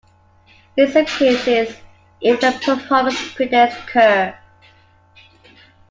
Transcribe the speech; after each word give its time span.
In 0.77 0.87
some 0.91 1.05
cases, 1.05 1.77
even 2.21 2.39
the 2.39 2.57
"performance" 2.59 3.19
predates 3.35 3.73
Kerr. 3.85 4.35